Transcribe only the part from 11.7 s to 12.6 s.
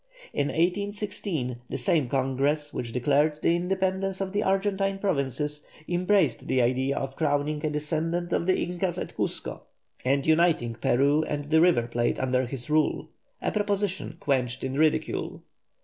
Plate under